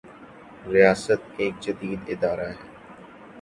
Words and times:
ریاست 0.73 1.21
ایک 1.37 1.53
جدید 1.63 1.99
ادارہ 2.07 2.47
ہے۔ 2.49 2.57